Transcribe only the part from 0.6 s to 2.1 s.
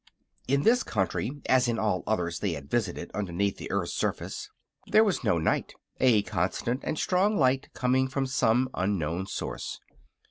this country, as in all